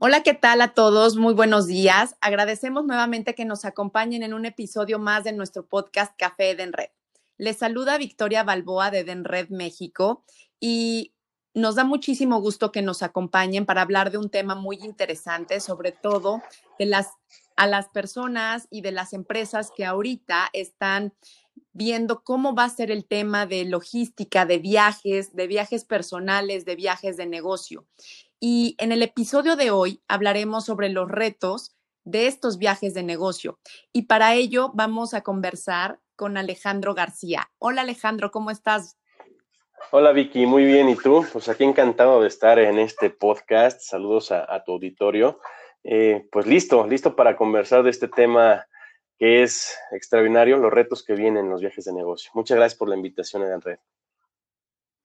[0.00, 1.16] Hola, ¿qué tal a todos?
[1.16, 2.14] Muy buenos días.
[2.20, 6.90] Agradecemos nuevamente que nos acompañen en un episodio más de nuestro podcast Café Edenred.
[7.36, 10.22] Les saluda Victoria Balboa de Edenred México
[10.60, 11.14] y
[11.52, 15.90] nos da muchísimo gusto que nos acompañen para hablar de un tema muy interesante, sobre
[15.90, 16.44] todo
[16.78, 17.08] de las
[17.56, 21.12] a las personas y de las empresas que ahorita están
[21.72, 26.76] viendo cómo va a ser el tema de logística, de viajes, de viajes personales, de
[26.76, 27.84] viajes de negocio.
[28.40, 33.58] Y en el episodio de hoy hablaremos sobre los retos de estos viajes de negocio.
[33.92, 37.50] Y para ello vamos a conversar con Alejandro García.
[37.58, 38.96] Hola Alejandro, ¿cómo estás?
[39.90, 40.88] Hola Vicky, muy bien.
[40.88, 41.26] ¿Y tú?
[41.32, 43.80] Pues aquí encantado de estar en este podcast.
[43.80, 45.40] Saludos a, tu auditorio.
[45.82, 48.66] Eh, pues listo, listo para conversar de este tema
[49.18, 52.30] que es extraordinario, los retos que vienen en los viajes de negocio.
[52.34, 53.78] Muchas gracias por la invitación, en red.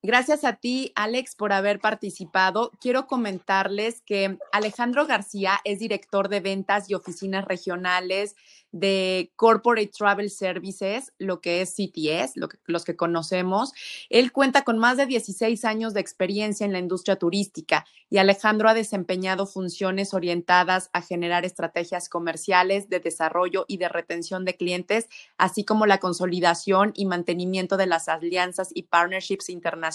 [0.05, 2.71] Gracias a ti, Alex, por haber participado.
[2.81, 8.35] Quiero comentarles que Alejandro García es director de ventas y oficinas regionales
[8.73, 13.71] de Corporate Travel Services, lo que es CTS, lo que, los que conocemos.
[14.09, 18.67] Él cuenta con más de 16 años de experiencia en la industria turística y Alejandro
[18.67, 25.07] ha desempeñado funciones orientadas a generar estrategias comerciales de desarrollo y de retención de clientes,
[25.37, 29.92] así como la consolidación y mantenimiento de las alianzas y partnerships internacionales,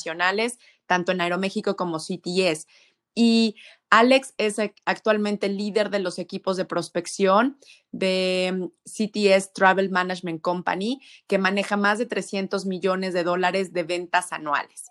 [0.86, 2.66] tanto en Aeroméxico como CTS.
[3.14, 3.56] Y
[3.90, 7.58] Alex es actualmente líder de los equipos de prospección
[7.90, 13.82] de mm, CTS Travel Management Company, que maneja más de 300 millones de dólares de
[13.82, 14.90] ventas anuales.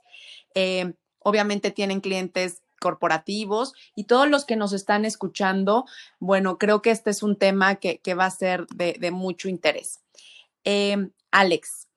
[0.55, 5.85] Eh, obviamente tienen clientes corporativos y todos los que nos están escuchando,
[6.19, 10.01] bueno, creo que este es un tema que, va a ser de, mucho interés.
[10.63, 11.87] Eh, Alex,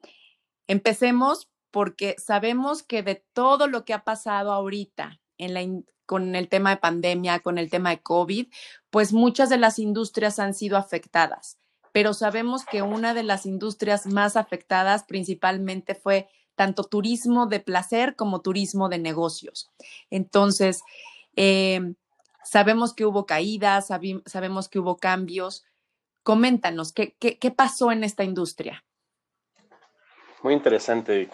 [0.69, 5.21] empecemos porque sabemos que de todo lo que ha pasado ahorita
[6.07, 8.49] con el tema de pandemia, con el tema de COVID,
[8.91, 11.59] pues muchas de las industrias han sido afectadas,
[11.93, 16.29] pero sabemos que una de las industrias más afectadas principalmente fue
[16.61, 19.71] tanto turismo de placer como turismo de negocios.
[20.11, 20.83] Entonces,
[21.35, 21.95] em,
[22.45, 25.65] sabemos que hubo caídas, sabemos que hubo cambios.
[26.23, 28.85] Coméntanos, ¿qué, qué, pasó en esta industria?
[30.43, 31.29] Muy interesante,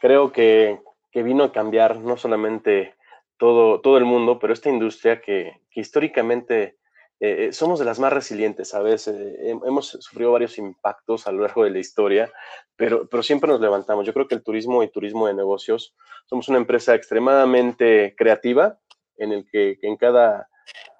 [0.00, 0.80] Creo que,
[1.10, 2.94] que vino a cambiar no solamente
[3.36, 6.76] todo, todo el mundo, pero esta industria que, históricamente
[7.20, 9.06] eh, eh, somos de las más resilientes, ¿sabes?
[9.06, 12.32] Eh, hemos sufrido varios impactos a lo largo de la historia,
[12.74, 14.04] pero, pero siempre nos levantamos.
[14.04, 15.94] Yo creo que el turismo y turismo de negocios
[16.26, 18.80] somos una empresa extremadamente creativa
[19.16, 20.48] en el que, en cada,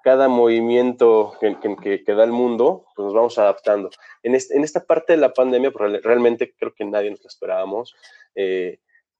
[0.03, 1.57] cada movimiento que,
[2.03, 3.89] que, da el mundo, pues nos vamos adaptando.
[4.21, 7.95] En, en esta parte de la pandemia, pues, realmente creo que nadie nos lo esperábamos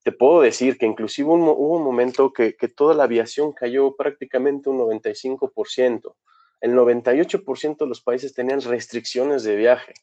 [0.04, 4.80] te puedo decir que inclusive hubo un momento que, toda la aviación cayó prácticamente un
[4.80, 6.16] 95%.
[6.60, 9.94] El 98% de los países tenían restricciones de viaje.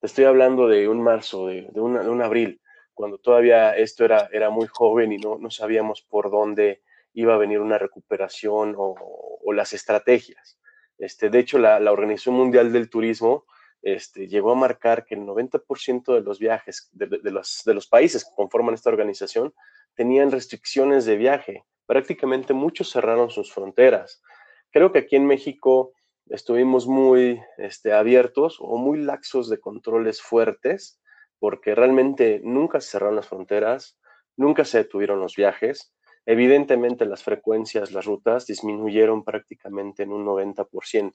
[0.00, 2.60] Te estoy hablando de un marzo, de, un abril,
[2.94, 6.82] cuando todavía esto era, era muy joven y no, no sabíamos por dónde
[7.14, 10.58] iba a venir una recuperación o, las estrategias.
[10.96, 13.44] Este, de hecho, la, Organización Mundial del Turismo
[13.82, 18.24] este, llegó a marcar que el 90% de los viajes de, los, de los países
[18.24, 19.52] que conforman esta organización
[19.94, 21.64] tenían restricciones de viaje.
[21.86, 24.22] Prácticamente muchos cerraron sus fronteras.
[24.70, 25.92] Creo que aquí en México
[26.28, 31.00] estuvimos muy este, abiertos o muy laxos de controles fuertes,
[31.38, 33.98] porque realmente nunca se cerraron las fronteras,
[34.36, 35.94] nunca se detuvieron los viajes.
[36.24, 41.12] Evidentemente las frecuencias, las rutas disminuyeron prácticamente en un 90%.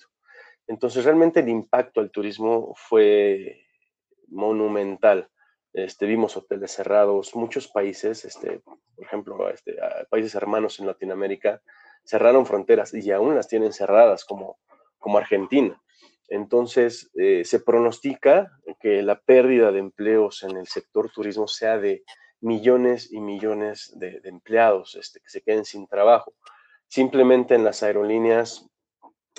[0.67, 3.61] Entonces, realmente el impacto al turismo fue
[4.27, 5.29] monumental.
[5.73, 9.75] Este, vimos hoteles cerrados, muchos países, este, por ejemplo, este,
[10.09, 11.61] países hermanos en Latinoamérica,
[12.03, 14.57] cerraron fronteras y aún las tienen cerradas, como,
[15.15, 15.81] Argentina.
[16.27, 18.51] Entonces, eh, se pronostica
[18.81, 22.03] que la pérdida de empleos en el sector turismo sea de
[22.41, 26.33] millones y millones de, empleados este, que se queden sin trabajo.
[26.87, 28.65] Simplemente en las aerolíneas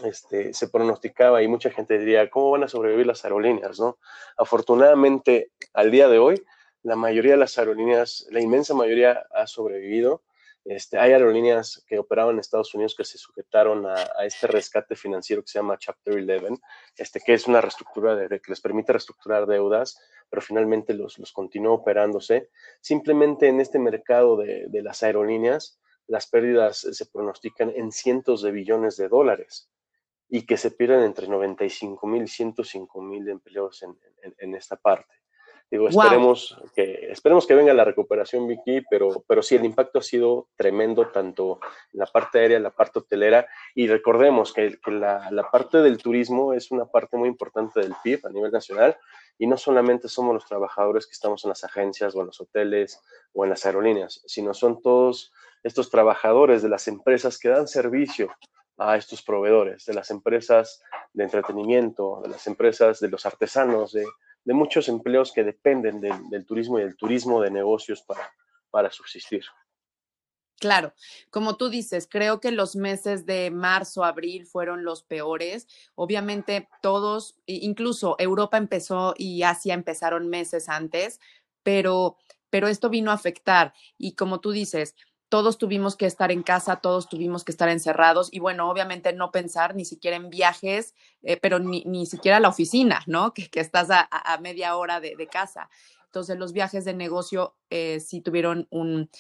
[0.05, 3.81] este, se pronosticaba y mucha gente diría, ¿cómo van a sobrevivir las aerolíneas?
[3.81, 3.99] ¿no?
[4.37, 6.45] Afortunadamente, al día de hoy,
[6.83, 10.23] la mayoría de las aerolíneas, la inmensa mayoría ha sobrevivido.
[10.69, 15.41] Este, hay aerolíneas que operaban en Estados Unidos que se sujetaron a, este rescate financiero
[15.41, 16.61] que se llama Chapter 11,
[16.95, 19.99] este, que es una reestructura de, que les permite reestructurar deudas,
[20.29, 22.51] pero finalmente los, los operándose.
[22.83, 28.99] Simplemente en este mercado de, las aerolíneas, las pérdidas se pronostican en cientos de billones
[28.99, 29.71] de dólares
[30.29, 33.83] y que se pierden entre 95 mil y 105 mil empleos
[34.37, 35.15] en, esta parte.
[35.71, 40.03] Digo, esperemos, que, esperemos que venga la recuperación, Vicky, pero, pero sí, el impacto ha
[40.03, 41.61] sido tremendo, tanto
[41.93, 45.79] en la parte aérea, en la parte hotelera, y recordemos que, que la, la, parte
[45.79, 48.97] del turismo es una parte muy importante del PIB a nivel nacional,
[49.39, 53.01] y no solamente somos los trabajadores que estamos en las agencias o en los hoteles
[53.35, 55.33] o en las aerolíneas, sino son todos
[55.63, 58.31] estos trabajadores de las empresas que dan servicio
[58.79, 60.83] a estos proveedores, de las empresas
[61.13, 64.07] de entretenimiento, de las empresas de los artesanos, de,
[64.55, 68.31] muchos empleos que dependen del, turismo y del turismo de negocios para,
[68.71, 69.45] para subsistir.
[70.61, 70.93] Claro,
[71.31, 75.69] como tú dices, creo que los meses de marzo, abril fueron los peores.
[75.95, 81.21] Obviamente todos, incluso Europa empezó y Asia empezaron meses antes,
[81.63, 82.17] pero,
[82.51, 83.73] pero esto vino a afectar.
[83.99, 84.97] Y como tú dices,
[85.29, 89.31] todos tuvimos que estar en casa, todos tuvimos que estar encerrados y bueno, obviamente no
[89.31, 93.35] pensar ni siquiera en viajes, eh, pero ni, ni, siquiera la oficina, ¿no?
[93.35, 95.69] Que, que estás a, a, media hora de, de, casa.
[96.07, 99.11] Entonces los viajes de negocio eh, sí tuvieron un,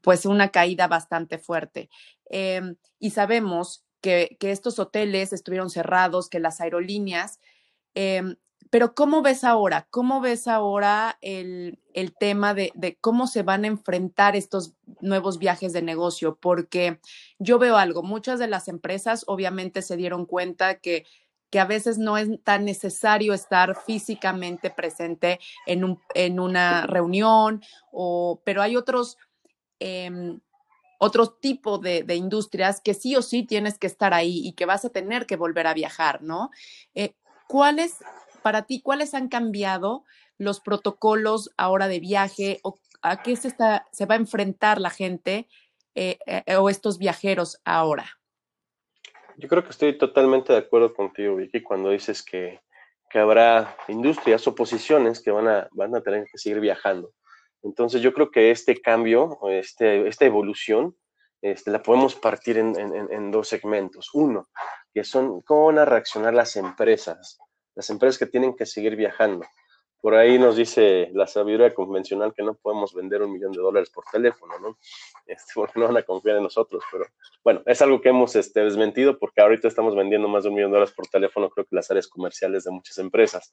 [0.00, 1.90] pues una caída bastante fuerte.
[2.30, 7.40] Eh, y sabemos que, que, estos hoteles estuvieron cerrados, que las aerolíneas
[7.94, 8.36] eh,
[8.70, 9.86] pero ¿cómo ves ahora?
[9.90, 11.78] ¿Cómo ves ahora el,
[12.18, 16.36] tema de, cómo se van a enfrentar estos nuevos viajes de negocio?
[16.36, 17.00] Porque
[17.38, 21.06] yo veo algo, muchas de las empresas obviamente se dieron cuenta que,
[21.50, 27.62] que a veces no es tan necesario estar físicamente presente en, un, en una reunión,
[27.92, 29.16] o, pero hay otros...
[29.80, 30.38] Eh,
[30.98, 34.64] otro tipo de, de, industrias que sí o sí tienes que estar ahí y que
[34.64, 36.50] vas a tener que volver a viajar, ¿no?
[36.94, 37.14] Eh,
[37.48, 37.98] ¿Cuáles
[38.46, 40.04] para ti, ¿cuáles han cambiado
[40.38, 44.90] los protocolos ahora de viaje o a qué se, está, se va a enfrentar la
[44.90, 45.48] gente
[45.96, 48.06] eh, eh, o estos viajeros ahora?
[49.36, 52.60] Yo creo que estoy totalmente de acuerdo contigo, Vicky, cuando dices que,
[53.10, 57.10] que habrá industrias o posiciones que van a, van a tener que seguir viajando.
[57.64, 60.96] Entonces yo creo que este cambio, este, esta evolución,
[61.42, 64.10] este, la podemos partir en, en, en, dos segmentos.
[64.14, 64.50] Uno,
[64.94, 67.40] que son cómo van a reaccionar las empresas
[67.76, 69.46] las empresas que tienen que seguir viajando.
[70.00, 73.90] Por ahí nos dice la sabiduría convencional que no podemos vender un millón de dólares
[73.90, 74.78] por teléfono, ¿no?
[75.26, 77.04] Este, porque no van a confiar en nosotros, pero
[77.42, 80.70] bueno, es algo que hemos este, desmentido porque ahorita estamos vendiendo más de un millón
[80.70, 83.52] de dólares por teléfono, creo que las áreas comerciales de muchas empresas.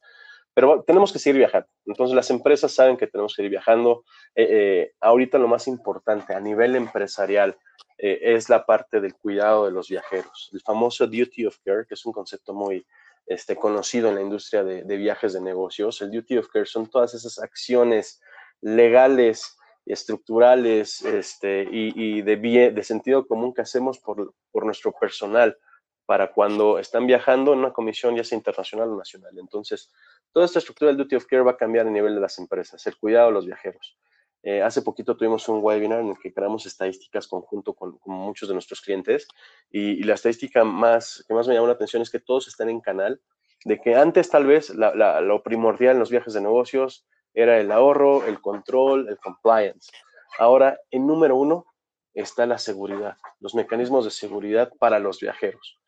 [0.54, 1.68] Pero tenemos que seguir viajando.
[1.88, 4.04] Entonces las empresas saben que tenemos que seguir viajando.
[4.36, 7.58] Eh, eh, ahorita lo más importante a nivel empresarial
[7.98, 10.52] eh, es la parte del cuidado de los viajeros.
[10.54, 12.86] El famoso duty of care, que es un concepto muy,
[13.26, 16.02] este, conocido en la industria de, viajes de negocios.
[16.02, 18.22] El duty of care son todas esas acciones
[18.62, 22.38] legales, estructurales este, y, de,
[22.72, 25.58] de, sentido común que hacemos por, por, nuestro personal
[26.06, 29.38] para cuando están viajando en una comisión ya sea internacional o nacional.
[29.38, 29.92] Entonces,
[30.32, 32.86] toda esta estructura del duty of care va a cambiar a nivel de las empresas,
[32.88, 33.98] el cuidado de los viajeros.
[34.44, 38.54] Eh, hace poquito tuvimos un webinar en el que creamos estadísticas conjunto con, muchos de
[38.54, 39.26] nuestros clientes
[39.72, 42.82] y, la estadística más que más me llamó la atención es que todos están en
[42.82, 43.22] canal,
[43.64, 48.26] de que antes tal vez lo primordial en los viajes de negocios era el ahorro,
[48.26, 49.90] el control, el compliance.
[50.38, 51.66] Ahora, en número uno
[52.14, 55.80] está la seguridad, los mecanismos de seguridad para los viajeros.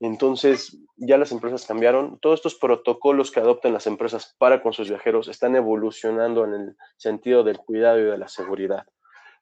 [0.00, 2.18] Entonces, ya las empresas cambiaron.
[2.20, 6.76] Todos estos protocolos que adoptan las empresas para con sus viajeros están evolucionando en el
[6.96, 8.86] sentido del cuidado y de la seguridad.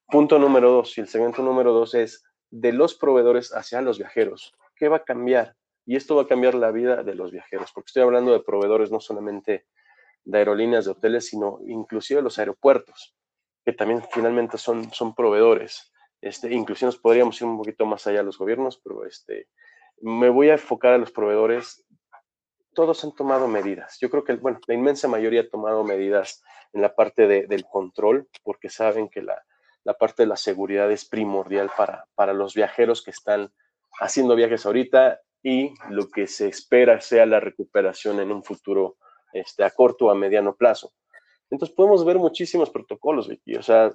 [0.08, 4.54] Punto número dos, y el segmento número dos es de los proveedores hacia los viajeros.
[4.74, 5.54] ¿Qué va a cambiar?
[5.86, 8.90] Y esto va a cambiar la vida de los viajeros, porque estoy hablando de proveedores
[8.90, 9.66] no solamente
[10.24, 13.16] de aerolíneas, de hoteles, sino inclusive los aeropuertos,
[13.64, 15.92] que también finalmente son, son proveedores.
[16.20, 19.48] Este, inclusive nos podríamos ir un poquito más allá a los gobiernos, pero este,
[20.00, 21.84] me voy a enfocar a los proveedores.
[22.74, 23.98] Todos han tomado medidas.
[24.00, 28.28] Yo creo que, bueno, la inmensa mayoría ha tomado medidas en la parte del control,
[28.42, 29.42] porque saben que la,
[29.98, 33.52] parte de la seguridad es primordial para, para los viajeros que están
[34.00, 38.96] haciendo viajes ahorita y lo que se espera sea la recuperación en un futuro
[39.32, 40.92] este, a corto o a mediano plazo.
[41.50, 43.56] Entonces podemos ver muchísimos protocolos, Vicky.
[43.56, 43.94] O sea,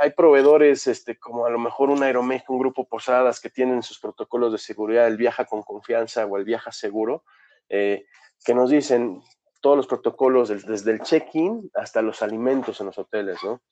[0.00, 3.98] hay proveedores este, como a lo mejor un Aeroméxico, un grupo Posadas que tienen sus
[3.98, 7.24] protocolos de seguridad, el viaja con confianza o el viaja seguro,
[7.68, 8.06] eh,
[8.44, 9.22] que nos dicen
[9.60, 13.62] todos los protocolos desde el check-in hasta los alimentos en los hoteles, ¿no?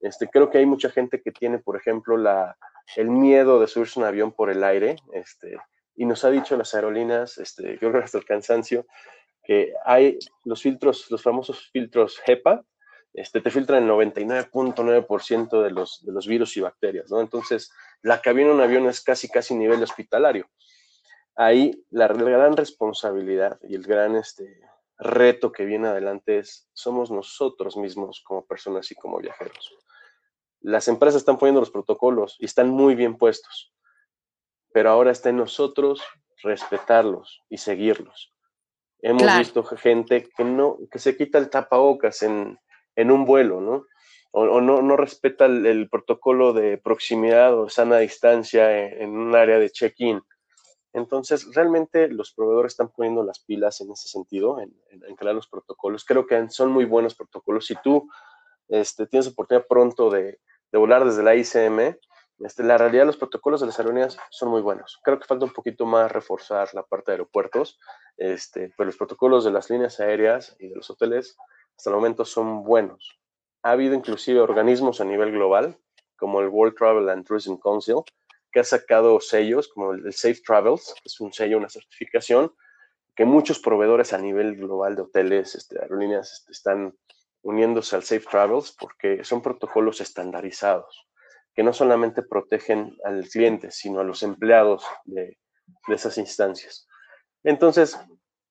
[0.00, 2.56] Este, creo que hay mucha gente que tiene, por ejemplo, la,
[2.96, 5.56] el miedo de subirse un avión por el aire, este,
[5.96, 8.86] y nos ha dicho las aerolíneas, este, creo que hasta el cansancio,
[9.42, 12.64] que hay los filtros, los famosos filtros HEPA,
[13.14, 17.20] este, te filtran el 99.9% de los, de los virus y bacterias, ¿no?
[17.20, 17.70] Entonces,
[18.02, 20.50] la cabina de un avión es casi, casi nivel hospitalario.
[21.36, 24.60] Ahí la, la gran responsabilidad y el gran este,
[24.98, 29.76] reto que viene adelante es, somos nosotros mismos como personas y como viajeros.
[30.60, 33.72] Las empresas están poniendo los protocolos y están muy bien puestos,
[34.72, 36.02] pero ahora está en nosotros
[36.42, 38.32] respetarlos y seguirlos.
[39.00, 42.58] Hemos visto gente que no, que se quita el tapabocas en,
[42.96, 43.86] en un vuelo, ¿no?
[44.36, 50.22] O, no, respeta el, protocolo de proximidad o sana distancia en, un área de check-in.
[50.92, 54.74] Entonces, realmente los proveedores están poniendo las pilas en ese sentido, en,
[55.14, 56.04] crear los protocolos.
[56.04, 57.66] Creo que son muy buenos protocolos.
[57.66, 58.10] Si tú
[58.66, 60.40] este, tienes oportunidad pronto de,
[60.72, 61.96] de volar desde la ICM,
[62.40, 64.98] este, la realidad, los protocolos de las aerolíneas son muy buenos.
[65.04, 67.78] Creo que falta un poquito más reforzar la parte de aeropuertos,
[68.16, 71.36] este, pero los protocolos de las líneas aéreas y de los hoteles
[71.76, 73.18] hasta el momento son buenos.
[73.62, 75.78] Ha habido inclusive organismos a nivel global,
[76.16, 77.96] como el World Travel and Tourism Council,
[78.52, 82.52] que ha sacado sellos como el Safe Travels, que es un sello, una certificación,
[83.16, 86.96] que muchos proveedores a nivel global de hoteles, este, aerolíneas, este, están
[87.42, 91.08] uniéndose al Safe Travels porque son protocolos estandarizados,
[91.54, 95.38] que no solamente protegen al cliente, sino a los empleados de,
[95.86, 96.88] de esas instancias.
[97.42, 97.98] Entonces,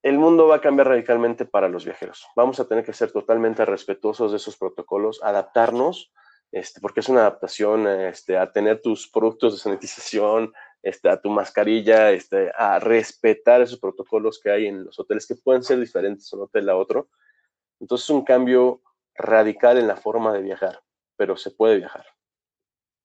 [0.04, 2.26] el mundo va a cambiar radicalmente para los viajeros.
[2.36, 6.12] Vamos a tener que ser totalmente respetuosos de esos protocolos, adaptarnos,
[6.52, 11.30] este, porque es una adaptación este, a tener tus productos de sanitización, este, a tu
[11.30, 16.30] mascarilla, este, a respetar esos protocolos que hay en los hoteles que pueden ser diferentes
[16.30, 17.08] de un hotel a otro.
[17.80, 18.82] Entonces es un cambio
[19.14, 20.82] radical en la forma de viajar,
[21.16, 22.04] pero se puede viajar.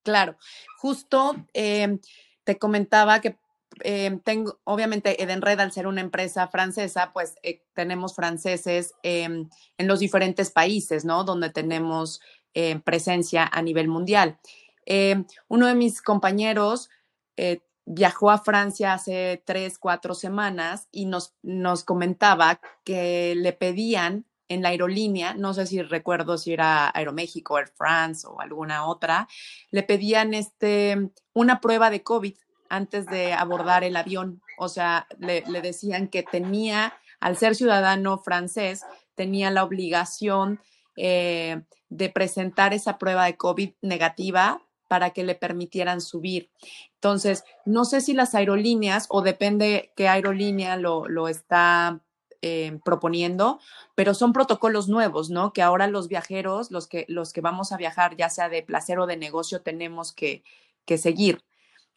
[0.03, 0.35] Claro,
[0.79, 1.97] justo eh,
[2.43, 3.37] te comentaba que
[3.83, 4.21] Em,
[4.63, 10.51] obviamente, Edenred, al ser una empresa francesa, pues eh, tenemos franceses em, en los diferentes
[10.51, 11.23] países, ¿no?
[11.23, 12.21] Donde tenemos
[12.53, 14.39] eh, presencia a nivel mundial.
[14.85, 16.89] Em, uno de mis compañeros
[17.37, 24.25] eh, viajó a Francia hace tres, cuatro semanas y nos, nos comentaba que le pedían
[24.47, 29.27] en la aerolínea, no sé si recuerdo si era Aeroméxico, Air France o alguna otra,
[29.69, 32.35] le pedían este, una prueba de COVID
[32.69, 34.41] antes de abordar el avión.
[34.57, 38.83] O sea, le, decían que tenía, al ser ciudadano francés,
[39.15, 40.61] tenía la obligación
[40.95, 46.49] eh, de presentar esa prueba de COVID negativa para que le permitieran subir.
[46.95, 52.01] Entonces, no sé si las aerolíneas, o depende qué aerolínea lo, está
[52.41, 53.59] eh, proponiendo,
[53.95, 55.53] pero son protocolos nuevos, ¿no?
[55.53, 58.99] Que ahora los viajeros, los que, los que vamos a viajar, ya sea de placer
[58.99, 60.43] o de negocio, tenemos que,
[60.85, 61.43] que seguir.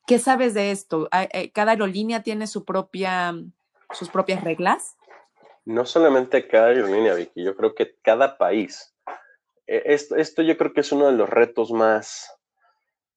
[0.07, 1.09] ¿Qué sabes de esto?
[1.13, 3.35] Eh, ¿Cada aerolínea tiene su propia,
[3.93, 4.97] sus propias reglas?
[5.65, 8.95] No solamente cada aerolínea, Vicky, yo creo que cada país.
[9.67, 12.33] E, esto, yo creo que es uno de los retos más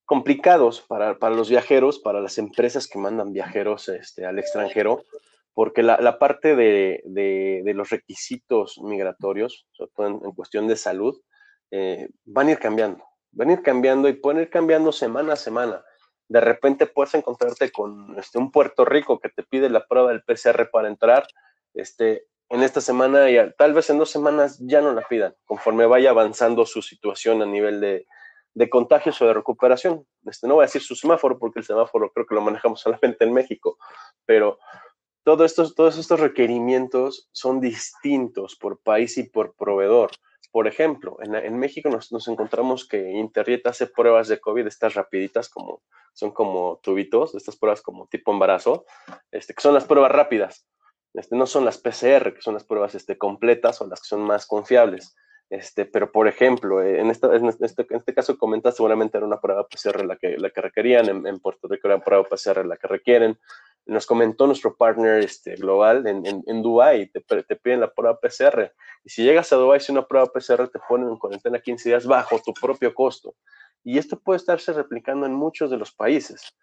[0.05, 5.03] complicados para, los viajeros, para las empresas que mandan viajeros este, al extranjero,
[5.55, 11.19] porque la, parte de, los requisitos migratorios, sobre todo en, cuestión de salud,
[11.71, 15.37] eh, van a ir cambiando, van a ir cambiando y pueden ir cambiando semana a
[15.37, 15.83] semana
[16.27, 20.23] de repente puedes encontrarte con este, un Puerto Rico que te pide la prueba del
[20.23, 21.27] PCR para entrar,
[21.73, 25.85] este, en esta semana y tal vez en dos semanas ya no la pidan, conforme
[25.85, 28.05] vaya avanzando su situación a nivel de,
[28.53, 30.05] de contagios o de recuperación.
[30.25, 33.25] Este, no voy a decir su semáforo porque el semáforo creo que lo manejamos solamente
[33.25, 33.77] en México,
[34.25, 34.57] pero
[35.23, 40.11] todos estos, todos estos requerimientos son distintos por país y por proveedor.
[40.55, 45.49] Por ejemplo, en, México nos, nos, encontramos que Interjet hace pruebas de COVID, estas rapiditas,
[45.49, 45.81] como,
[46.13, 48.85] son como tubitos, estas pruebas como tipo embarazo,
[49.31, 50.65] este, que son las pruebas rápidas.
[51.13, 54.21] Este, no son las PCR, que son las pruebas este, completas o las que son
[54.21, 55.13] más confiables.
[55.49, 59.27] Este, pero, por ejemplo, eh, en, esta, en, este, en este caso comentas, seguramente era
[59.27, 62.23] una prueba PCR la que, la que requerían, en, en Puerto Rico era una prueba
[62.29, 63.37] PCR la que requieren,
[63.85, 67.21] nos comentó nuestro partner este, global en, en, en Dubái, te,
[67.55, 68.71] piden la prueba PCR.
[69.03, 72.05] Y si llegas a Dubái, si una prueba PCR te ponen en cuarentena 15 días
[72.05, 73.35] bajo tu propio costo.
[73.83, 76.55] Y esto puede estarse replicando en muchos de los países.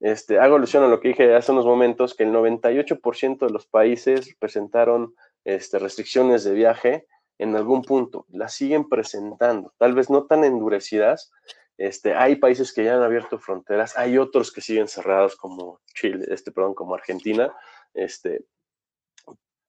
[0.00, 3.66] Este, hago alusión a lo que dije hace unos momentos, que el 98% de los
[3.66, 7.06] países presentaron este, restricciones de viaje
[7.38, 8.26] en algún punto.
[8.28, 11.32] Las siguen presentando, tal vez no tan endurecidas,
[11.76, 16.26] este, hay países que ya han abierto fronteras, hay otros que siguen cerrados como Chile,
[16.28, 17.52] este, perdón, como Argentina,
[17.94, 18.44] este,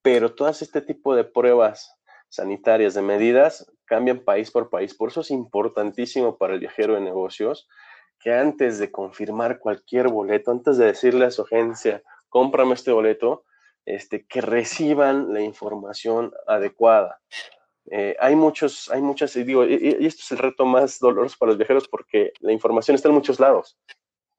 [0.02, 1.98] pero todas este tipo de pruebas
[2.30, 4.94] sanitarias, de medidas, cambian país por país.
[4.94, 7.68] Por eso es importantísimo para el viajero de negocios
[8.20, 13.46] que antes de confirmar cualquier boleto, antes de decirle a su agencia, cómprame este boleto,
[13.86, 17.20] este, que reciban la información adecuada.
[17.92, 21.52] Eh, hay muchos, hay muchas, y digo, y, esto es el reto más doloroso para
[21.52, 23.78] los viajeros porque la información está en muchos lados.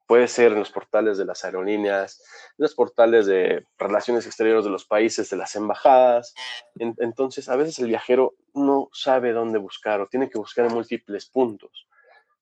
[0.06, 2.20] Puede ser en los portales de las aerolíneas,
[2.58, 6.34] en los portales de relaciones exteriores de los países, de las embajadas.
[6.76, 11.26] entonces, a veces el viajero no sabe dónde buscar o tiene que buscar en múltiples
[11.26, 11.88] puntos,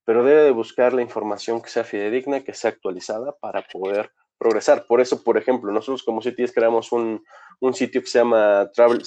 [0.05, 4.11] pero debe de buscar la información que sea fidedigna, que sea actualizada para poder
[4.45, 4.85] progresar.
[4.87, 7.25] Por eso, por ejemplo, nosotros como CTS creamos un,
[7.61, 9.03] un sitio que se llama Travel,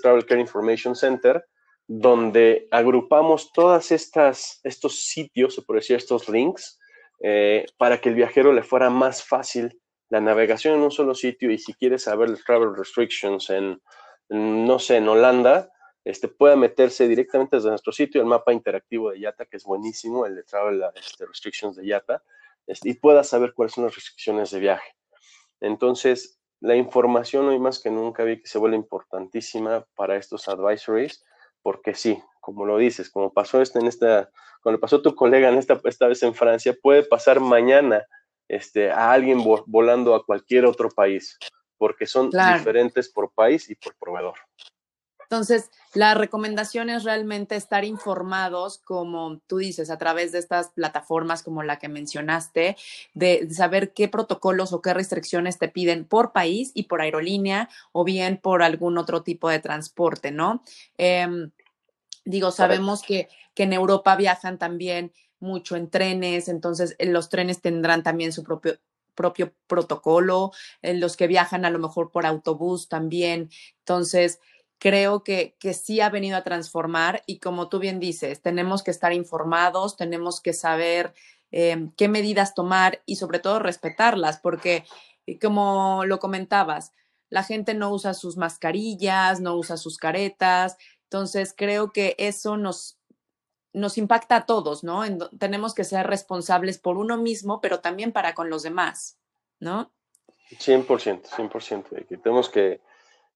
[0.00, 1.44] Travel Care Information Center,
[1.88, 6.78] donde agrupamos todas estas estos sitios, o por decir estos links,
[7.20, 11.50] eh, para que el viajero le fuera más fácil la navegación en un solo sitio.
[11.50, 13.82] Y si quiere saber los travel restrictions en,
[14.28, 15.68] no sé, en Holanda,
[16.04, 20.26] este, pueda meterse directamente desde nuestro sitio, el mapa interactivo de YATA, que es buenísimo,
[20.26, 22.22] el de Travel este, Restrictions de YATA,
[22.66, 24.96] y pueda saber cuáles son las restricciones de viaje.
[25.60, 31.24] Entonces, la información hoy más que nunca vi que se vuelve importantísima para estos advisories,
[31.62, 34.30] porque sí, como lo dices, como pasó este en esta,
[34.62, 38.06] cuando pasó tu colega en esta, esta vez en Francia, puede pasar mañana
[38.48, 41.38] este, a alguien volando a cualquier otro país,
[41.76, 44.34] porque son diferentes por país y por proveedor.
[45.26, 51.42] Entonces, la recomendación es realmente estar informados, como tú dices, a través de estas plataformas
[51.42, 52.76] como la que mencionaste,
[53.14, 58.04] de saber qué protocolos o qué restricciones te piden por país y por aerolínea o
[58.04, 60.62] bien por algún otro tipo de transporte, ¿no?
[60.96, 61.50] Em,
[62.24, 67.60] digo, sabemos que, que en Europa viajan también mucho en trenes, entonces eh, los trenes
[67.60, 68.78] tendrán también su propio
[69.16, 70.52] propio protocolo,
[70.82, 73.48] los que viajan a lo mejor por autobús también.
[73.78, 74.40] Entonces,
[74.78, 78.90] creo que, que sí ha venido a transformar y como tú bien dices, tenemos que
[78.90, 81.14] estar informados, tenemos que saber
[81.50, 84.84] em, qué medidas tomar y sobre todo respetarlas, porque
[85.26, 86.92] eh, como lo comentabas,
[87.30, 92.98] la gente no usa sus mascarillas, no usa sus caretas, entonces creo que eso nos,
[93.72, 95.02] nos impacta a todos, ¿no?
[95.38, 99.18] tenemos que ser responsables por uno mismo, pero también para con los demás,
[99.58, 99.92] ¿no?
[100.50, 102.22] 100%, 100%.
[102.22, 102.80] tenemos que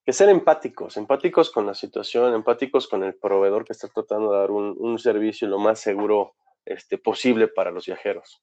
[0.05, 4.39] que ser empáticos, empáticos con la situación, empáticos con el proveedor que está tratando de
[4.39, 6.35] dar un, servicio lo más seguro
[6.65, 8.43] este, posible para los viajeros.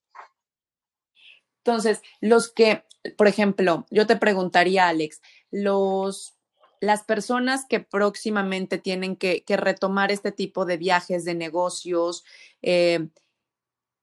[1.64, 2.84] Entonces, los que,
[3.18, 6.38] por ejemplo, yo te preguntaría, Alex, los,
[6.80, 12.24] las personas que próximamente tienen que, retomar este tipo de viajes de negocios,
[12.62, 13.10] eh,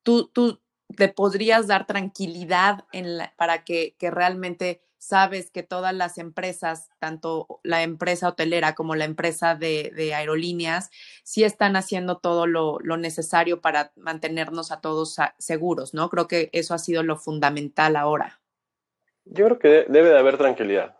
[0.03, 0.61] tú, tú
[0.95, 2.85] te podrías dar tranquilidad
[3.37, 9.55] para que, realmente sabes que todas las empresas, tanto la empresa hotelera como la empresa
[9.55, 10.91] de, aerolíneas,
[11.23, 16.09] sí están haciendo todo lo, necesario para mantenernos a todos seguros, ¿no?
[16.09, 18.41] Creo que eso ha sido lo fundamental ahora.
[19.25, 20.97] Yo creo que debe de haber tranquilidad.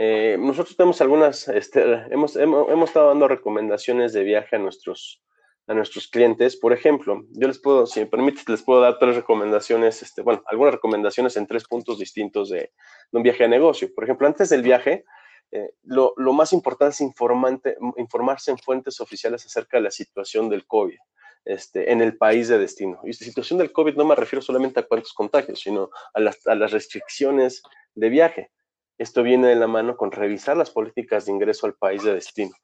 [0.00, 5.20] Eh, nosotros tenemos algunas, este, hemos, hemos, estado dando recomendaciones de viaje a nuestros,
[5.68, 6.56] a nuestros clientes.
[6.56, 10.42] Por ejemplo, yo les puedo, si me permites, les puedo dar tres recomendaciones, este, bueno,
[10.46, 12.72] algunas recomendaciones en tres puntos distintos de,
[13.12, 13.88] un viaje a negocio.
[13.94, 15.04] Por ejemplo, antes del viaje,
[15.52, 17.00] eh, lo, más importante es
[17.96, 20.98] informarse en fuentes oficiales acerca de la situación del COVID.
[21.44, 23.00] Este, en el país de destino.
[23.04, 26.46] Y la situación del COVID no me refiero solamente a cuántos contagios, sino a las,
[26.46, 27.62] a las restricciones
[27.94, 28.50] de viaje.
[28.98, 32.54] Esto viene de la mano con revisar las políticas de ingreso al país de destino.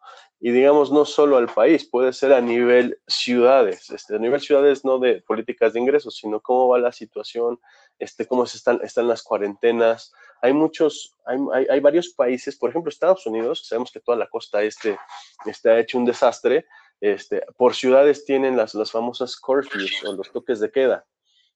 [0.41, 4.85] Y digamos, no solo al país, puede ser a nivel ciudades, este, a nivel ciudades
[4.85, 7.61] no de políticas de ingreso, sino cómo va la situación,
[8.01, 10.13] este, cómo están, las cuarentenas.
[10.43, 14.99] Hay muchos, hay, varios países, por ejemplo, Estados Unidos, sabemos que toda la costa este
[15.47, 16.67] está hecho un desastre,
[17.01, 21.07] este, por ciudades tienen las, las famosas curfews o los toques de queda.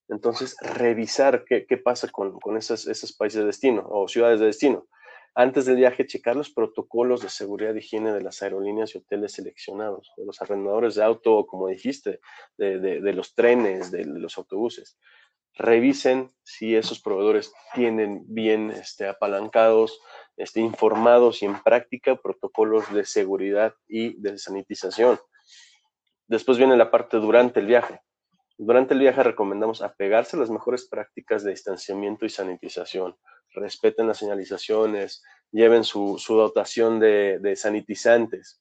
[0.09, 4.89] Entonces, revisar qué, pasa con, esos, países de destino o ciudades de destino.
[5.35, 9.33] Antes del viaje, checar los protocolos de seguridad y higiene de las aerolíneas y hoteles
[9.33, 12.21] seleccionados, de los arrendadores de auto, como dijiste,
[12.57, 14.99] de, los trenes, de, los autobuses.
[15.55, 20.01] Revisen si esos proveedores tienen bien este, apalancados,
[20.37, 25.21] este, informados y en práctica protocolos de seguridad y de sanitización.
[26.27, 28.01] Después viene la parte durante el viaje
[28.59, 33.17] durante el viaje recomendamos apegarse a las mejores prácticas de distanciamiento y sanitización.
[33.55, 38.61] Respeten las señalizaciones, lleven su, dotación de, sanitizantes.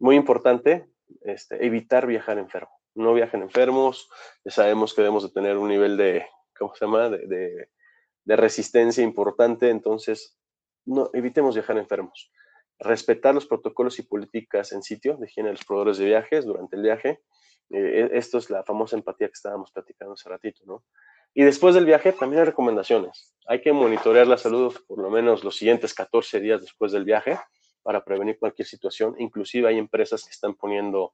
[0.00, 0.90] Muy importante,
[1.22, 2.72] este, evitar viajar enfermo.
[2.96, 4.08] No viajen enfermos,
[4.44, 6.26] ya sabemos que debemos de tener un nivel de,
[6.58, 7.68] ¿cómo se llama?, de,
[8.26, 10.38] resistencia importante, entonces
[10.86, 12.32] no, evitemos viajar enfermos.
[12.80, 16.74] respetar los protocolos y políticas en sitio de higiene de los proveedores de viajes durante
[16.74, 17.20] el viaje.
[17.70, 20.84] Eh, e, esto es la famosa empatía que estábamos platicando hace ratito, ¿no?
[21.34, 23.34] Y después del viaje también hay recomendaciones.
[23.46, 27.38] Hay que monitorear la salud por lo menos los siguientes 14 días después del viaje
[27.82, 29.16] para prevenir cualquier situación.
[29.18, 31.12] Inclusive hay empresas que están poniendo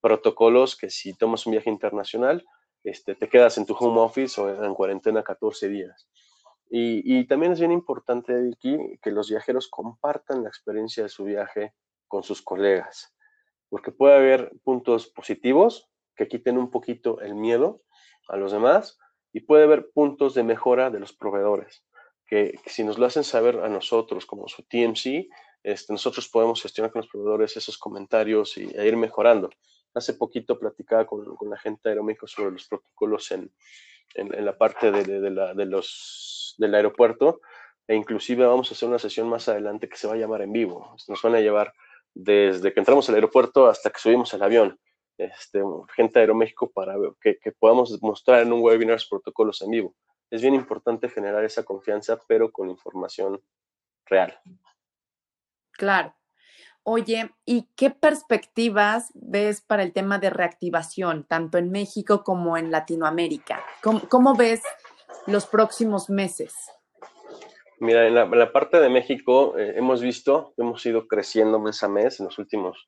[0.00, 2.44] protocolos que si tomas un viaje internacional,
[2.84, 6.08] este, te quedas en tu home office o en cuarentena 14 días.
[6.68, 11.24] Y, y, también es bien importante aquí que los viajeros compartan la experiencia de su
[11.24, 11.74] viaje
[12.08, 13.14] con sus colegas,
[13.68, 17.82] porque puede haber puntos positivos que quiten un poquito el miedo
[18.28, 18.98] a los demás
[19.32, 21.84] y puede haber puntos de mejora de los proveedores,
[22.26, 25.28] que, si nos lo hacen saber a nosotros como su TMC,
[25.62, 29.50] este, nosotros podemos gestionar con los proveedores esos comentarios y, e ir mejorando.
[29.94, 33.52] Hace poquito platicaba con, con la gente de Aeroméxico sobre los protocolos en,
[34.14, 37.40] en, la parte de, de, la, de, los, del aeropuerto
[37.86, 40.52] e inclusive vamos a hacer una sesión más adelante que se va a llamar en
[40.52, 40.96] vivo.
[41.08, 41.74] Nos van a llevar
[42.14, 44.78] desde que entramos al aeropuerto hasta que subimos al avión.
[45.18, 45.62] Este,
[45.94, 49.94] gente de Aeroméxico para que, que podamos mostrar en un webinar los protocolos en vivo.
[50.30, 53.42] Es bien importante generar esa confianza, pero con información
[54.06, 54.40] real.
[55.72, 56.14] Claro.
[56.84, 62.72] Oye, ¿y qué perspectivas ves para el tema de reactivación, tanto en México como en
[62.72, 63.62] Latinoamérica?
[64.08, 64.62] ¿Cómo, ves
[65.26, 66.54] los próximos meses?
[67.82, 71.88] Mira, en la, parte de México eh, hemos visto que hemos ido creciendo mes a
[71.88, 72.86] mes en los últimos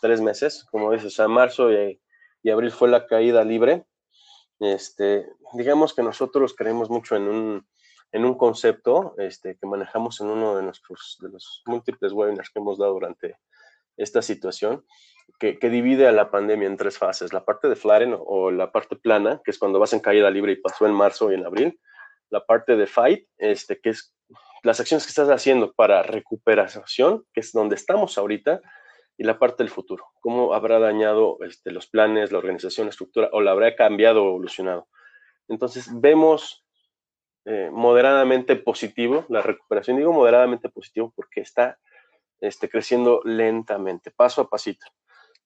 [0.00, 2.00] tres meses, como dices, a marzo y,
[2.42, 3.84] y, abril fue la caída libre.
[4.58, 7.68] Este, digamos que nosotros creemos mucho en un,
[8.10, 12.58] en un concepto este, que manejamos en uno de nuestros de los múltiples webinars que
[12.58, 13.36] hemos dado durante
[13.96, 14.84] esta situación,
[15.38, 17.32] que, que, divide a la pandemia en tres fases.
[17.32, 20.50] La parte de Flaren o, la parte plana, que es cuando vas en caída libre
[20.50, 21.80] y pasó en marzo y en abril.
[22.30, 24.13] La parte de Fight, este, que es
[24.64, 28.62] las acciones que estás haciendo para recuperación, que es donde estamos ahorita,
[29.16, 30.06] y la parte del futuro.
[30.20, 34.28] ¿Cómo habrá dañado este, los planes, la organización, la estructura, o la habrá cambiado o
[34.30, 34.88] evolucionado?
[35.48, 36.64] Entonces, vemos
[37.44, 41.78] eh, moderadamente positivo, la recuperación, digo moderadamente positivo porque está
[42.40, 44.86] este, creciendo lentamente, paso a pasito.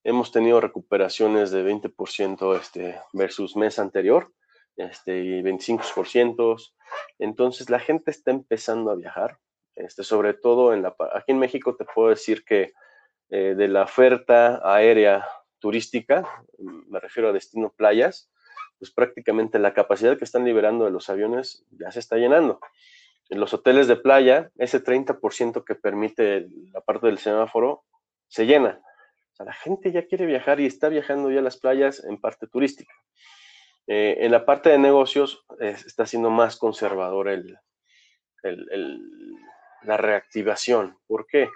[0.04, 4.32] Hemos tenido recuperaciones de 20% este, versus mes anterior
[4.78, 6.72] este, y 25%.
[7.18, 9.38] Entonces la gente está empezando a viajar,
[9.76, 12.72] este, sobre todo en la, aquí en México te puedo decir que
[13.30, 15.26] eh, de la oferta aérea
[15.58, 16.26] turística,
[16.58, 18.30] me refiero a destino playas,
[18.78, 22.60] pues prácticamente la capacidad que están liberando de los aviones ya se está llenando.
[23.28, 27.84] En los hoteles de playa, ese 30% que permite la parte del semáforo
[28.28, 28.80] se llena.
[29.38, 32.92] La gente ya quiere viajar y está viajando ya a las playas en parte turística.
[33.90, 37.58] Eh, en la parte de negocios está siendo más conservador el,
[39.82, 40.98] la reactivación.
[41.06, 41.48] ¿Por qué?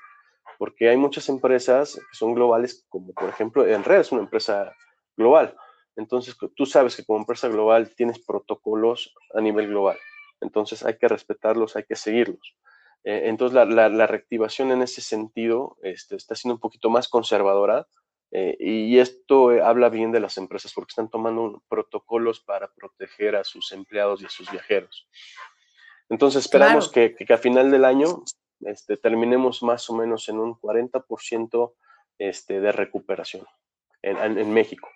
[0.58, 4.74] Porque hay muchas empresas que son globales, como por ejemplo Enred es una empresa
[5.16, 5.54] global.
[5.94, 9.98] Entonces, tú sabes que como empresa global tienes protocolos a nivel global.
[10.40, 12.56] Entonces, hay que respetarlos, hay que seguirlos.
[13.04, 17.86] Eh, entonces, la, reactivación en ese sentido este, está siendo un poquito más conservadora
[18.32, 23.36] eh, y esto eh, habla bien de las empresas porque están tomando protocolos para proteger
[23.36, 25.06] a sus empleados y a sus viajeros.
[26.08, 28.24] Entonces, esperamos que, a final del año
[28.60, 31.74] este, terminemos más o menos en un 40%
[32.18, 33.46] este, de recuperación
[34.02, 34.88] en México.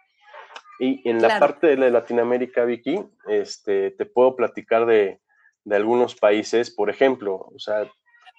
[0.79, 5.21] Y en la parte de Latinoamérica, Vicky, este, te puedo platicar de,
[5.65, 7.91] de, algunos países, por ejemplo, o sea,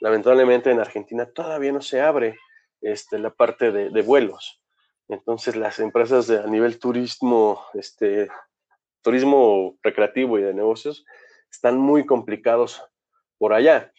[0.01, 2.37] lamentablemente en Argentina todavía no se abre
[2.81, 4.61] este, la parte de, de vuelos.
[5.09, 8.29] Entonces las empresas de, a nivel turismo, este,
[9.01, 11.05] turismo recreativo y de negocios
[11.49, 12.83] están muy complicados
[13.37, 13.91] por allá.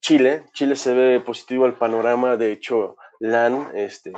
[0.00, 4.12] Chile, Chile se ve positivo al panorama, de hecho, LAN, este,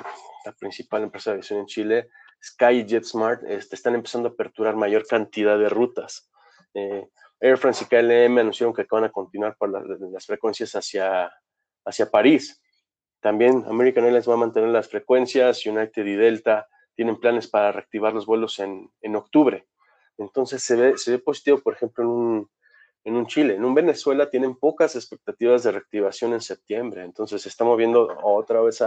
[0.44, 2.08] la principal empresa de aviación en Chile,
[2.42, 6.30] Sky y JetSmart este, están empezando a aperturar mayor cantidad de rutas.
[6.74, 7.08] Eh,
[7.40, 11.30] Air France y KLM anunciaron que van a continuar por las frecuencias hacia,
[11.84, 12.61] hacia París.
[13.22, 18.12] También American Airlines va a mantener las frecuencias, United y Delta tienen planes para reactivar
[18.12, 19.66] los vuelos en, en octubre.
[20.18, 22.50] Entonces se ve, se ve positivo, por ejemplo, en un,
[23.04, 23.54] en un Chile.
[23.54, 28.60] En un Venezuela tienen pocas expectativas de reactivación en septiembre, entonces se está moviendo otra
[28.60, 28.84] vez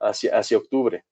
[0.00, 1.04] hacia, hacia octubre.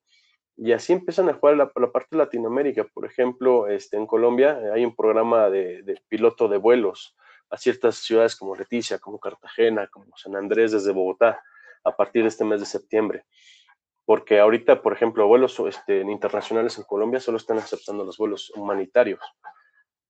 [0.63, 2.85] Y así empiezan a jugar la, parte de Latinoamérica.
[2.85, 7.17] Por ejemplo, este, en Colombia hay un programa de, piloto de vuelos
[7.49, 11.43] a ciertas ciudades como Leticia, como Cartagena, como San Andrés desde Bogotá,
[11.85, 13.25] a partir de este mes de septiembre.
[14.05, 19.21] Porque ahorita, por ejemplo, vuelos este, internacionales en Colombia solo están aceptando los vuelos humanitarios.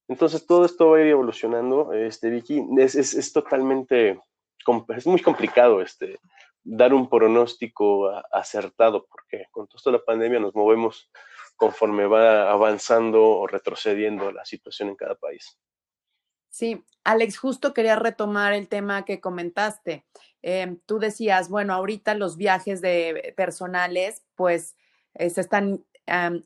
[0.08, 1.92] Entonces, todo esto va a ir evolucionando.
[1.92, 4.20] Este, Vicky, es, totalmente,
[4.96, 6.18] es muy complicado este,
[6.64, 11.10] dar un pronóstico acertado, porque con toda la pandemia nos movemos
[11.56, 15.58] conforme va avanzando o retrocediendo la situación en cada país.
[16.48, 20.04] Sí, Alex, justo quería retomar el tema que comentaste.
[20.42, 24.76] Em, tú decías, bueno, ahorita los viajes de personales, pues
[25.14, 25.84] eh, se están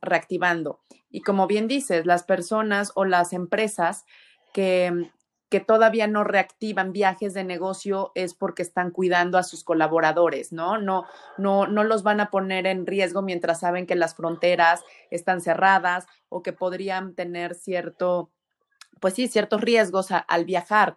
[0.02, 0.80] reactivando.
[1.08, 4.04] Y como bien dices, las personas o las empresas
[4.52, 5.10] que,
[5.54, 10.78] que todavía no reactivan viajes de negocio es porque están cuidando a sus colaboradores, ¿no?
[10.78, 11.06] No,
[11.38, 16.06] no, no los van a poner en riesgo mientras saben que las fronteras están cerradas
[16.28, 18.32] o que podrían tener cierto,
[18.98, 20.96] pues sí, ciertos riesgos al viajar.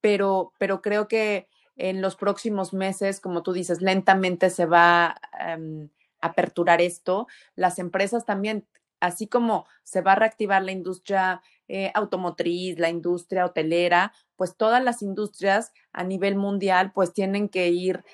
[0.00, 1.46] Pero, pero creo que
[1.78, 5.88] en los próximos meses, como tú dices, lentamente se va a em,
[6.20, 7.28] aperturar esto.
[7.54, 8.66] Las empresas también,
[9.00, 14.82] así como se va a reactivar la industria eh, automotriz, la industria hotelera, pues todas
[14.82, 18.04] las industrias a nivel mundial, pues tienen que ir,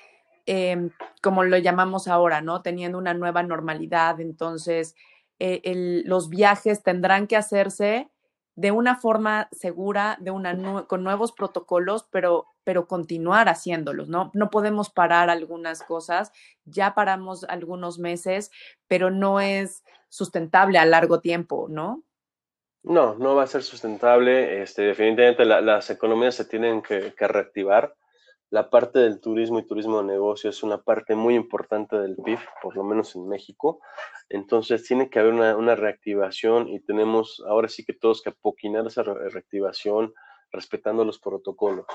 [0.45, 0.91] em,
[1.23, 2.61] como lo llamamos ahora, ¿no?
[2.61, 4.21] Teniendo una nueva normalidad.
[4.21, 4.95] Entonces,
[5.39, 5.61] eh,
[6.05, 8.09] los viajes tendrán que hacerse
[8.55, 14.31] de una forma segura, de una con nuevos protocolos, pero, pero continuar haciéndolos, ¿no?
[14.33, 16.31] No podemos parar algunas cosas,
[16.63, 18.51] ya paramos algunos meses,
[18.87, 22.03] pero no es sustentable a largo tiempo, ¿no?
[22.83, 24.61] No, no va a ser sustentable.
[24.61, 27.95] Este, definitivamente las economías se tienen que, que reactivar
[28.55, 32.39] la parte del turismo y turismo de negocio es una parte muy importante del PIB,
[32.61, 33.81] por lo menos en México.
[34.29, 39.03] Entonces tiene que haber una, reactivación y tenemos ahora sí que todos que apoquinar esa
[39.03, 40.13] reactivación
[40.53, 41.85] respetando los protocolos.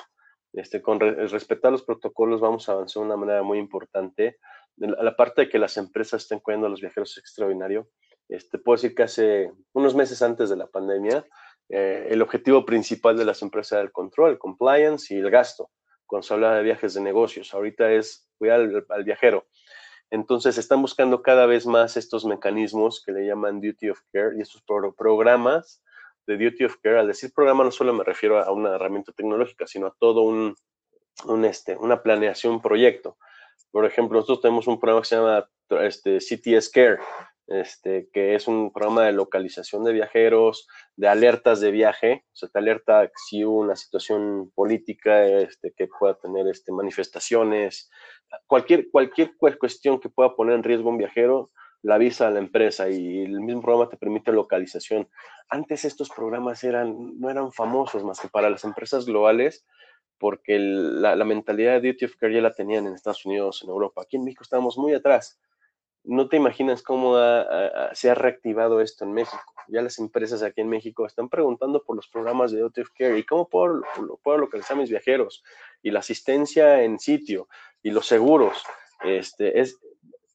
[0.53, 4.37] Este, con respetar los protocolos vamos a avanzar de una manera muy importante.
[4.77, 7.89] La, parte de que las empresas estén cuidando a los viajeros es extraordinario.
[8.29, 11.25] Este, puedo decir que hace unos meses antes de la pandemia,
[11.71, 15.71] eh, el objetivo principal de las empresas era el control, el compliance y el gasto
[16.11, 17.55] cuando se habla de viajes de negocios.
[17.55, 19.47] Ahorita es cuidar al, viajero.
[20.11, 24.41] Entonces están buscando cada vez más estos mecanismos que le llaman Duty of Care y
[24.41, 24.65] estos
[24.99, 25.85] programas
[26.27, 26.99] de Duty of Care.
[26.99, 30.57] Al decir programa no solo me refiero a una herramienta tecnológica, sino a todo un,
[31.45, 33.17] este, una planeación, proyecto.
[33.71, 35.49] Por ejemplo, nosotros tenemos un programa que se llama
[35.83, 36.99] este, CTS Care,
[37.51, 42.49] este, que es un programa de localización de viajeros, de alertas de viaje, o sea,
[42.49, 47.91] te alerta si hubo una situación política este, que pueda tener este, manifestaciones,
[48.47, 51.51] cualquier, cualquier cuestión que pueda poner en riesgo un viajero,
[51.83, 55.09] la avisa a la empresa y el mismo programa te permite localización.
[55.49, 59.67] Antes estos programas eran, no eran famosos más que para las empresas globales,
[60.19, 63.71] porque la, la mentalidad de duty of care ya la tenían en Estados Unidos, en
[63.71, 64.03] Europa.
[64.03, 65.41] Aquí en México estábamos muy atrás
[66.05, 67.17] no te imaginas cómo
[67.93, 69.43] se ha reactivado esto en México.
[69.69, 73.25] Ya las empresas aquí en México están preguntando por los programas de of Care y
[73.25, 73.83] cómo puedo,
[74.23, 75.45] puedo localizar a mis viajeros
[75.83, 77.49] y la asistencia en sitio
[77.83, 78.65] y los seguros.
[79.05, 79.79] Este, es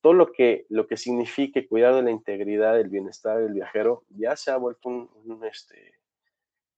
[0.01, 4.35] todo lo que, lo que signifique cuidar de la integridad, del bienestar del viajero, ya
[4.35, 5.99] se ha vuelto un, este,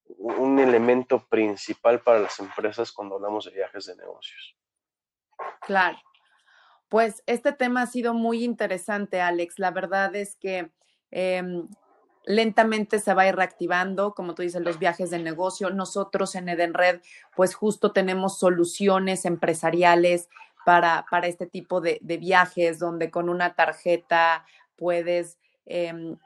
[0.06, 4.56] un elemento principal para las empresas cuando hablamos de viajes de negocios.
[5.62, 5.98] Claro.
[6.90, 9.60] Pues este tema ha sido muy interesante, Alex.
[9.60, 10.72] La verdad es que
[11.12, 11.68] em,
[12.26, 15.70] lentamente se va a ir reactivando, como tú dices, los viajes de negocio.
[15.70, 17.02] Nosotros en Edenred,
[17.36, 20.30] pues justo tenemos soluciones empresariales
[20.66, 24.46] para, para este tipo de, viajes, donde con una tarjeta
[24.76, 26.18] puedes em,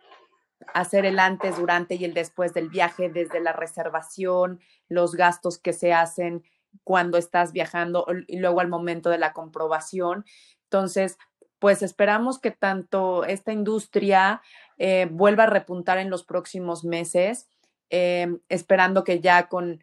[0.73, 5.73] hacer el antes, durante y el después del viaje, desde la reservación, los gastos que
[5.73, 6.43] se hacen
[6.83, 10.25] cuando estás viajando y luego al momento de la comprobación.
[10.63, 11.17] Entonces,
[11.59, 14.41] pues esperamos que tanto esta industria
[14.77, 17.47] eh, vuelva a repuntar en los próximos meses,
[17.89, 19.81] eh, esperando que ya con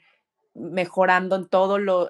[0.54, 1.48] mejorando en,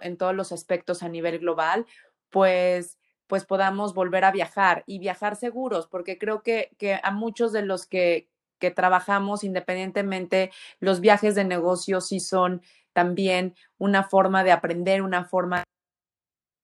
[0.00, 1.86] en todos los aspectos a nivel global,
[2.30, 7.52] pues, pues podamos volver a viajar y viajar seguros, porque creo que, que a muchos
[7.52, 12.62] de los que, que trabajamos independientemente, los viajes de negocio sí son
[12.98, 15.62] también una forma de aprender, una forma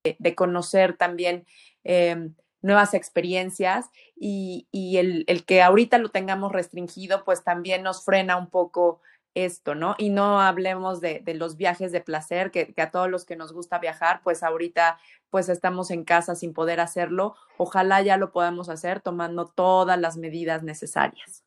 [0.03, 1.47] de, conocer también
[1.85, 4.67] em, nuevas experiencias y,
[4.99, 9.01] el, que ahorita lo tengamos restringido, pues también nos frena un poco
[9.35, 9.95] esto, ¿no?
[9.97, 13.53] Y no hablemos de, los viajes de placer, que, que, a todos los que nos
[13.53, 14.99] gusta viajar, pues ahorita
[15.31, 17.37] pues estamos en casa sin poder hacerlo.
[17.59, 21.45] Ojalá ya lo podamos hacer tomando todas las medidas necesarias.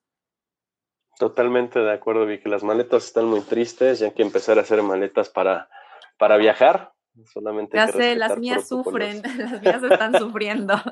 [1.17, 2.49] Totalmente de acuerdo, Vicky.
[2.49, 5.69] Las maletas están muy tristes, ya hay que empezar a hacer maletas para,
[6.17, 6.93] para viajar.
[7.25, 10.75] Solamente ya sé, las mías sufren, las mías están sufriendo.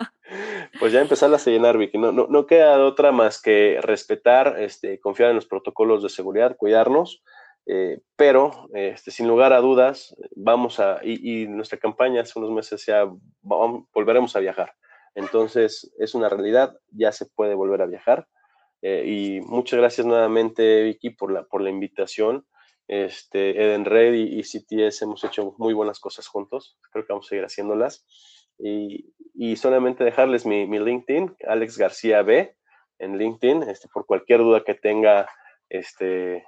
[0.79, 1.99] Pues ya empezarlas a llenar, Vicky.
[1.99, 6.57] No, no, no queda otra más que respetar, este, confiar en los protocolos de seguridad,
[6.57, 7.23] cuidarnos,
[7.67, 12.51] eh, pero este, sin lugar a dudas, vamos a, y, y, nuestra campaña hace unos
[12.51, 13.07] meses se ha
[13.41, 14.73] volveremos a viajar.
[15.13, 18.27] Entonces, es una realidad, ya se puede volver a viajar.
[18.87, 22.45] Eh, y muchas gracias nuevamente, Vicky, por la, por la invitación.
[22.87, 26.77] Este, Eden Red y, CTS hemos hecho muy buenas cosas juntos.
[26.91, 28.05] Creo que vamos a seguir haciéndolas.
[28.59, 32.55] Y, y solamente dejarles mi, mi, LinkedIn, Alex García B,
[32.99, 35.27] en LinkedIn, este, por cualquier duda que tenga
[35.67, 36.45] este,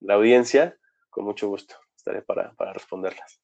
[0.00, 0.78] la audiencia,
[1.10, 3.38] con mucho gusto estaré para, para responderlas.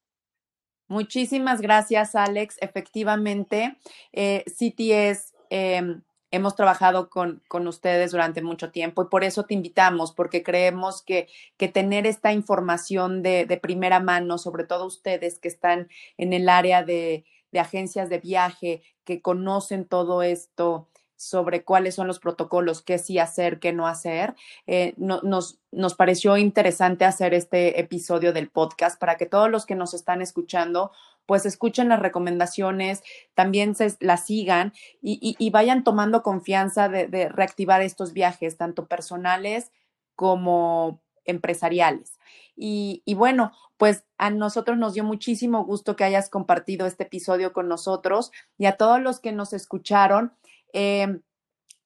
[0.87, 2.57] Muchísimas gracias, Alex.
[2.61, 3.77] Efectivamente,
[4.11, 6.01] eh, CTS, em,
[6.33, 11.03] hemos trabajado con, con, ustedes durante mucho tiempo y por eso te invitamos, porque creemos
[11.03, 16.33] que, que tener esta información de, de, primera mano, sobre todo ustedes que están en
[16.33, 22.19] el área de, de agencias de viaje, que conocen todo esto, sobre cuáles son los
[22.19, 24.35] protocolos, qué sí hacer, qué no hacer.
[24.67, 29.75] Eh, nos, nos pareció interesante hacer este episodio del podcast para que todos los que
[29.75, 30.91] nos están escuchando
[31.25, 33.01] pues escuchen las recomendaciones,
[33.33, 39.71] también se las sigan y, vayan tomando confianza de, reactivar estos viajes, tanto personales
[40.15, 42.19] como empresariales.
[42.55, 47.53] Y, y, bueno, pues a nosotros nos dio muchísimo gusto que hayas compartido este episodio
[47.53, 50.33] con nosotros y a todos los que nos escucharon,
[50.73, 51.21] Em,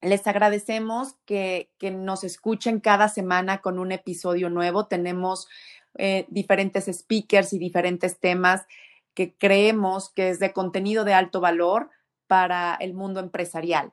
[0.00, 4.86] les agradecemos que, nos escuchen cada semana con un episodio nuevo.
[4.86, 5.48] Tenemos
[5.96, 8.66] eh, diferentes speakers y diferentes temas
[9.14, 11.90] que creemos que es de contenido de alto valor
[12.26, 13.92] para el mundo empresarial.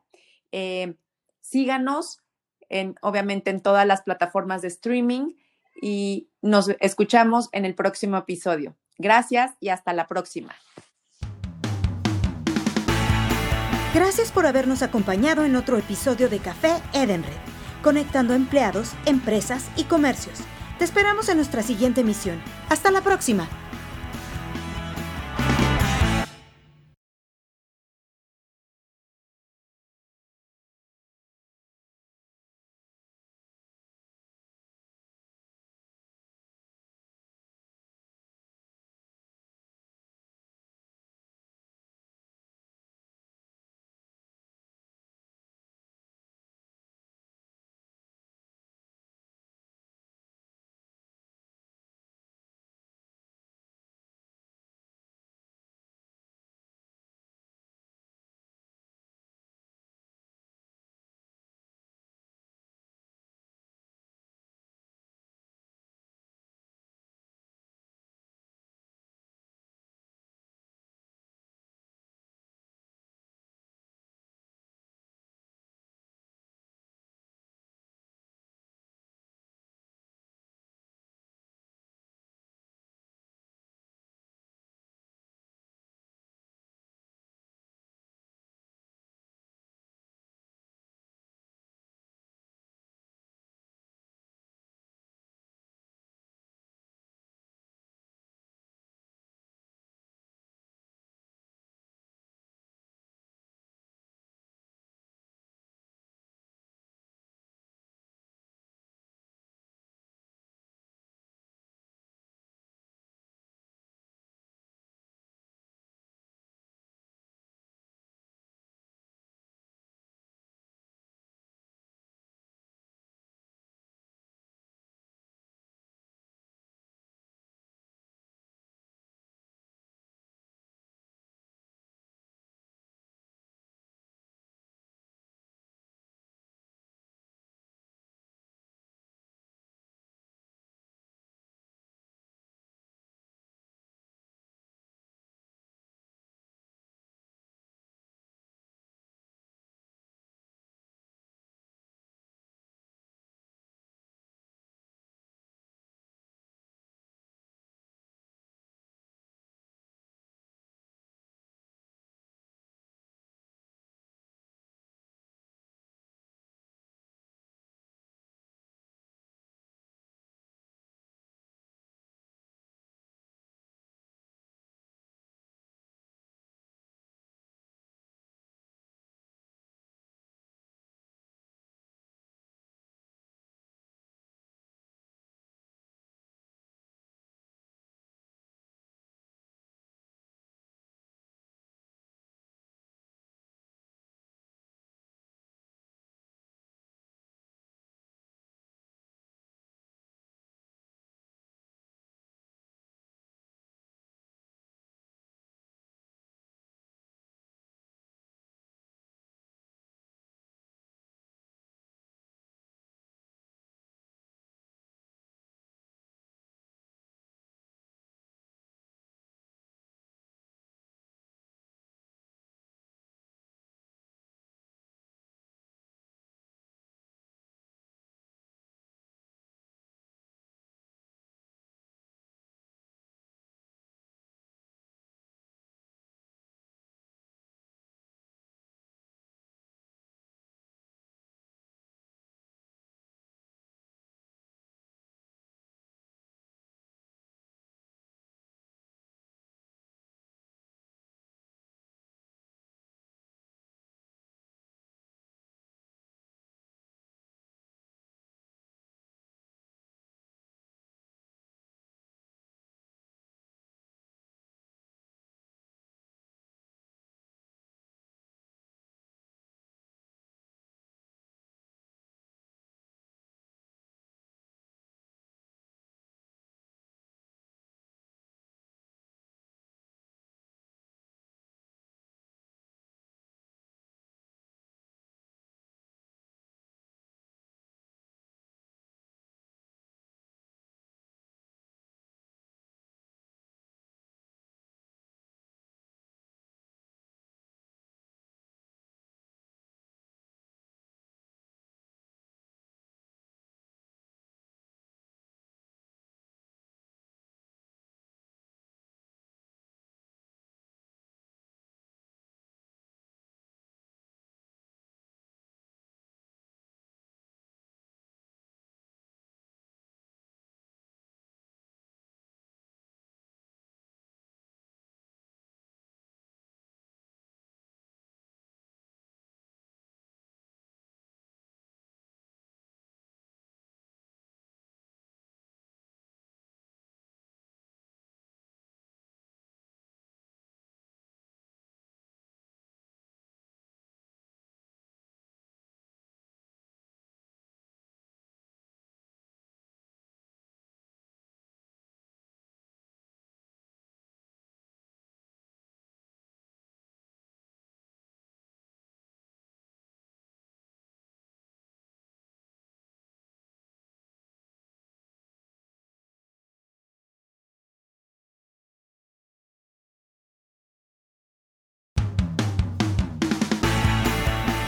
[0.51, 0.97] Em,
[1.41, 2.21] síganos,
[2.69, 5.33] en, obviamente, en todas las plataformas de streaming
[5.81, 8.75] y nos escuchamos en el próximo episodio.
[8.97, 10.55] Gracias y hasta la próxima.
[13.95, 17.31] Gracias por habernos acompañado en otro episodio de Café Edenred,
[17.81, 20.39] conectando empleados, empresas y comercios.
[20.77, 22.41] Te esperamos en nuestra siguiente misión.
[22.67, 23.47] Hasta la próxima.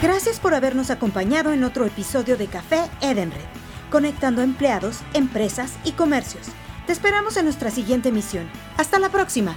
[0.00, 3.42] Gracias por habernos acompañado en otro episodio de Café Edenred,
[3.90, 6.46] conectando empleados, empresas y comercios.
[6.86, 8.48] Te esperamos en nuestra siguiente emisión.
[8.76, 9.56] Hasta la próxima.